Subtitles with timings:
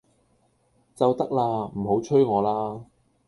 [0.95, 2.83] 就得啦，唔好催我啦！